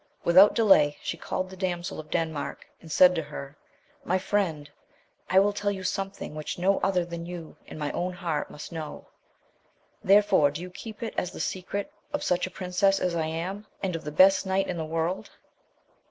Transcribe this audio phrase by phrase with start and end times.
[0.23, 3.55] Without delay she called the damsel of Denmark, and said to her,
[4.03, 4.67] My friend,
[5.29, 8.71] I will tell you something which no other than you and my own heart must
[8.71, 9.09] know;
[10.03, 13.27] therefore, do you keep it as the secret' of such a prin cess as I
[13.27, 15.29] am, and of the best knight in the world.